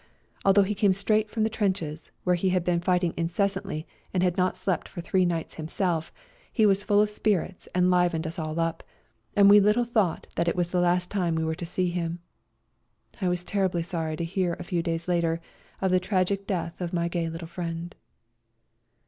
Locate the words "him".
11.91-12.17